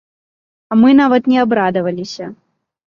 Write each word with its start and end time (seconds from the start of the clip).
А 0.71 0.79
мы 0.83 0.89
нават 1.01 1.31
не 1.35 1.39
абрадаваліся! 1.45 2.25